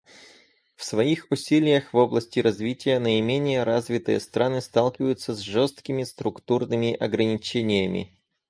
В 0.75 0.83
своих 0.83 1.27
усилиях 1.29 1.93
в 1.93 1.97
области 1.97 2.39
развития 2.39 2.97
наименее 2.97 3.61
развитые 3.61 4.19
страны 4.19 4.59
сталкиваются 4.59 5.35
с 5.35 5.41
жесткими 5.41 6.05
структурными 6.05 6.91
ограничениями. 6.95 8.11